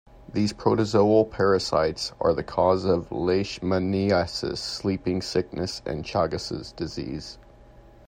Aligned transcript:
These 0.33 0.51
protozoal 0.53 1.29
parasites 1.29 2.11
are 2.19 2.33
the 2.33 2.41
cause 2.43 2.85
of 2.85 3.11
leishmaniasis, 3.11 4.57
sleeping 4.57 5.21
sickness 5.21 5.83
and 5.85 6.03
Chagas' 6.03 6.75
disease. 6.75 7.37